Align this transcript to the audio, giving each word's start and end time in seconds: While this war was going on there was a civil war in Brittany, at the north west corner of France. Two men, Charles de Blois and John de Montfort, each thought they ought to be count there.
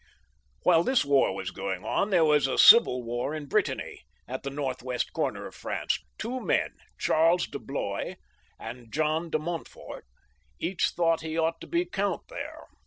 While 0.63 0.83
this 0.83 1.05
war 1.05 1.31
was 1.31 1.51
going 1.51 1.85
on 1.85 2.09
there 2.09 2.25
was 2.25 2.47
a 2.47 2.57
civil 2.57 3.03
war 3.03 3.35
in 3.35 3.45
Brittany, 3.45 4.01
at 4.27 4.41
the 4.41 4.49
north 4.49 4.81
west 4.81 5.13
corner 5.13 5.45
of 5.45 5.53
France. 5.53 5.99
Two 6.17 6.39
men, 6.39 6.71
Charles 6.97 7.45
de 7.45 7.59
Blois 7.59 8.15
and 8.57 8.91
John 8.91 9.29
de 9.29 9.37
Montfort, 9.37 10.07
each 10.59 10.89
thought 10.95 11.21
they 11.21 11.37
ought 11.37 11.61
to 11.61 11.67
be 11.67 11.85
count 11.85 12.23
there. 12.29 12.65